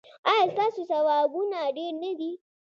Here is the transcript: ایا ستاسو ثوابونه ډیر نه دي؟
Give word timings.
ایا 0.29 0.43
ستاسو 0.53 0.81
ثوابونه 0.91 1.59
ډیر 1.77 1.93
نه 2.03 2.11
دي؟ 2.19 2.31